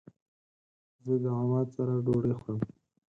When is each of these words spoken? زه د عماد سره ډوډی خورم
زه 1.03 1.13
د 1.23 1.25
عماد 1.39 1.67
سره 1.75 1.93
ډوډی 2.05 2.33
خورم 2.39 2.59